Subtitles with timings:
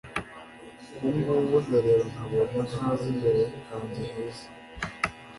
[1.05, 4.47] Ubu ngubu ndareba nkabona ntazi imbere hanjye heza